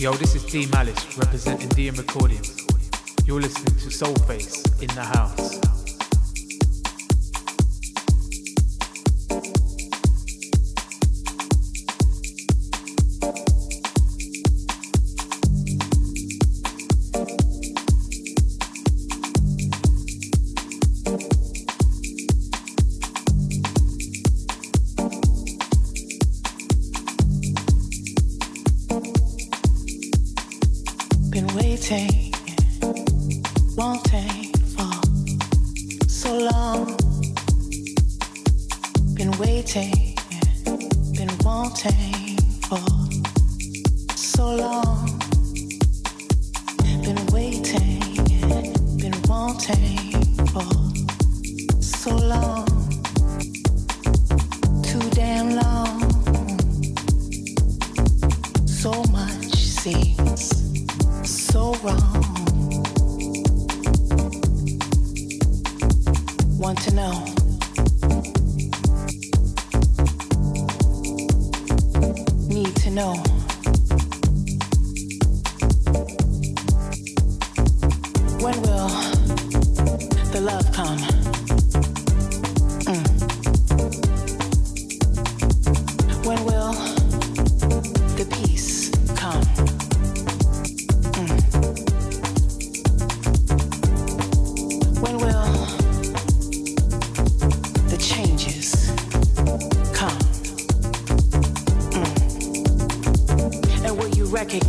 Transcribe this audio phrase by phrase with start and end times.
[0.00, 2.66] Yo, this is D Malice representing DM Recordings.
[3.26, 5.79] You're listening to Soulface in the house.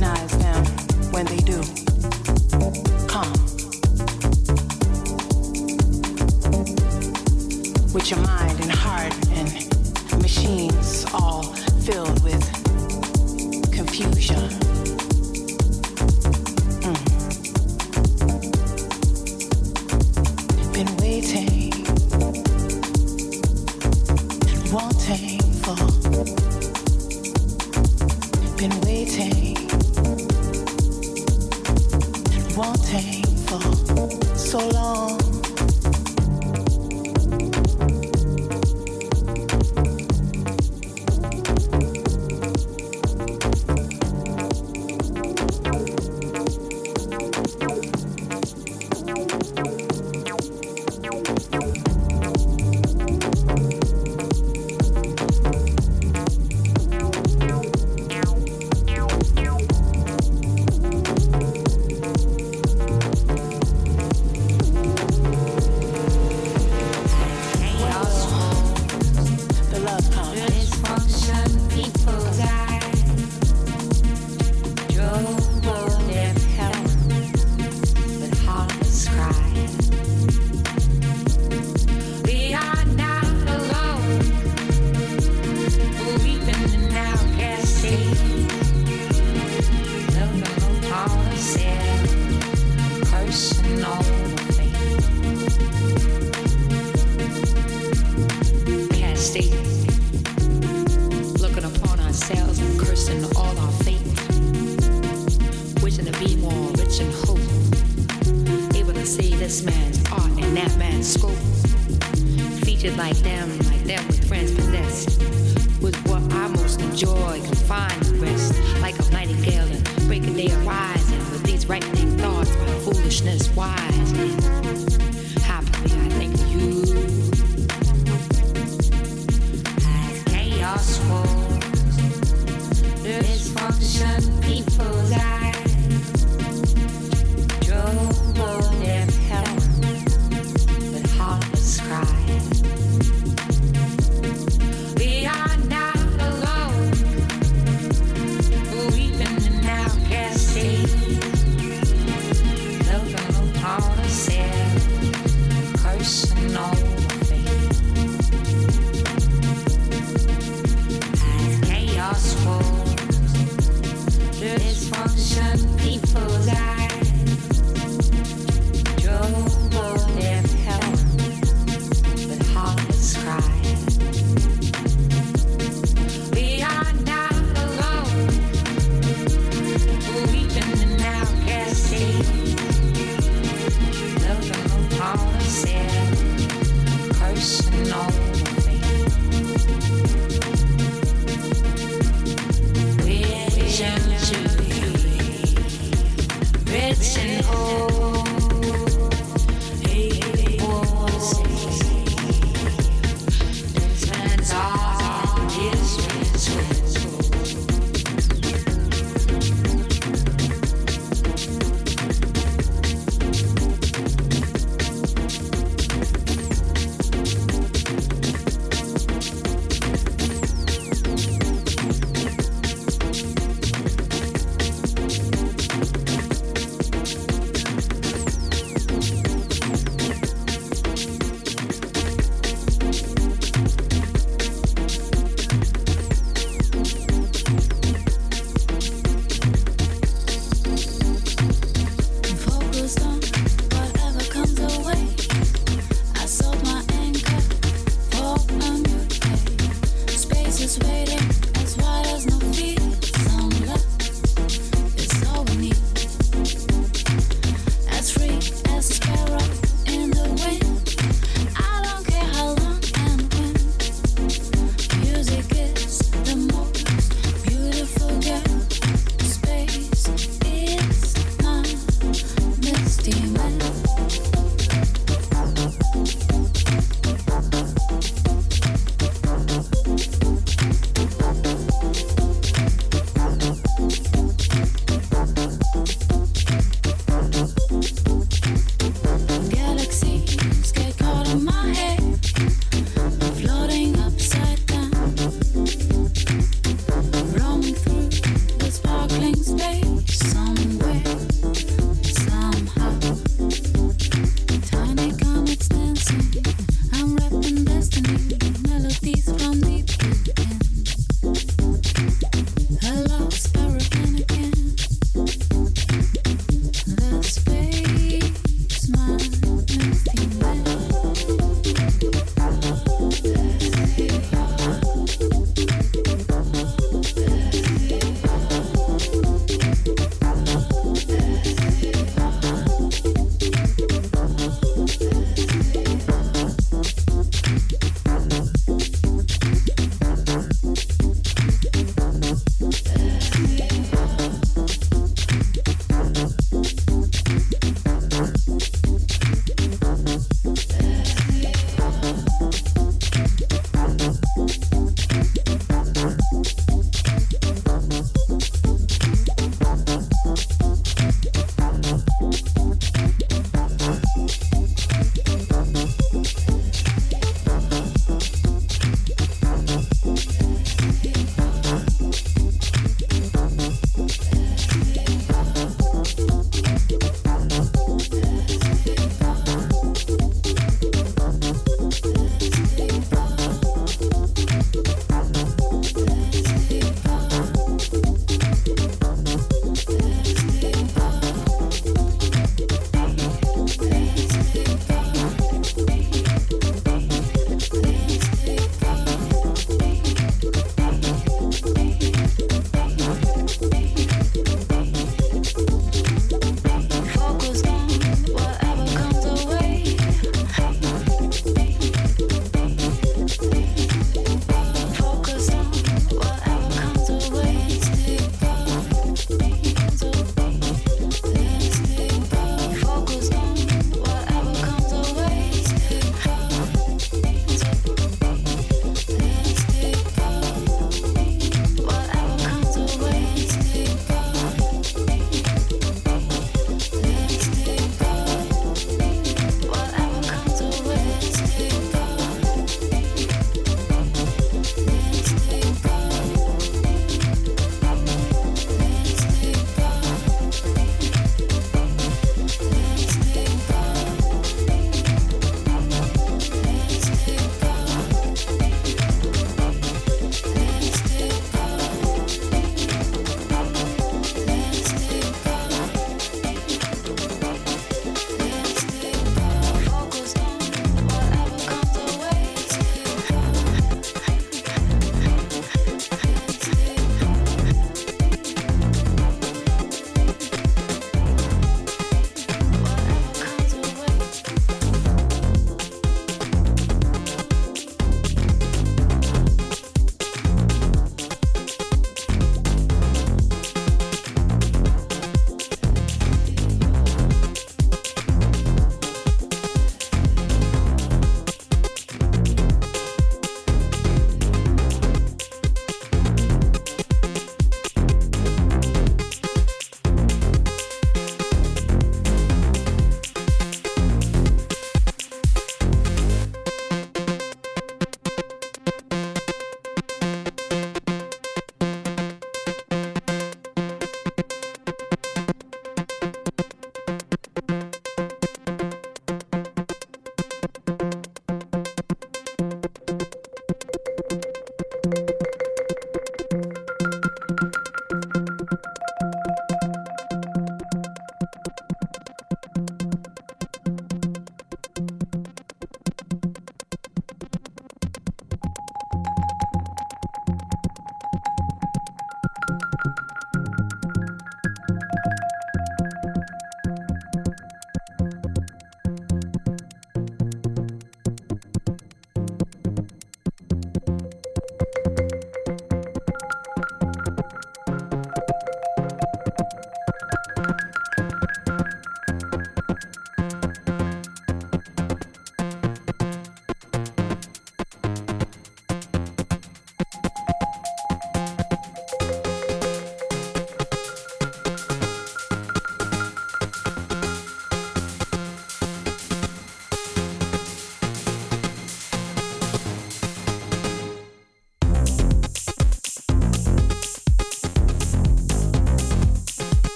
[0.00, 0.64] recognize them
[1.12, 1.60] when they do.
[3.06, 3.32] Come.
[7.92, 11.42] With your mind and heart and machines all
[11.84, 12.42] filled with
[13.72, 14.89] confusion.